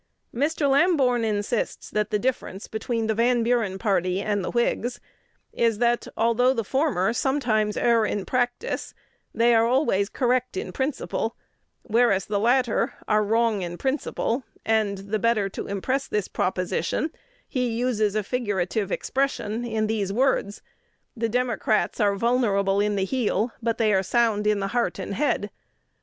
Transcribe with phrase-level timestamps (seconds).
[0.33, 0.67] "Mr.
[0.67, 4.99] Lamborn insists that the difference between the Van Buren party and the Whigs
[5.53, 8.95] is, that, although the former sometimes err in practice,
[9.31, 11.35] they are always correct in principle,
[11.83, 17.11] whereas the latter are wrong in principle; and, the better to impress this proposition,
[17.47, 20.63] he uses a figurative expression in these words:
[21.15, 25.13] 'The Democrats are vulnerable in the heel, but they are sound in the heart and
[25.13, 25.51] head.'